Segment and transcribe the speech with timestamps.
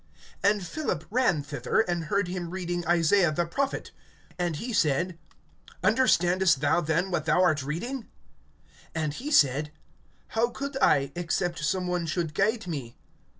[0.43, 3.91] (30)And Philip ran thither, and heard him reading Isaiah the prophet.
[4.39, 5.19] And he said:
[5.83, 8.07] Understandest thou then what thou art reading?
[8.95, 9.71] (31)And he said:
[10.29, 12.97] How could I, except some one should guide me?